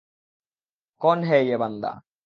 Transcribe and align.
কন 1.01 1.19
হ্যায় 1.27 1.43
ইয়ে 1.45 1.57
বান্দা? 1.57 1.91